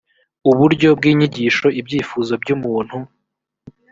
uburyo 0.49 0.89
bw 0.97 1.03
inyigisho 1.11 1.67
ibyifuzo 1.79 2.33
by 2.41 2.49
umuntu 2.55 2.97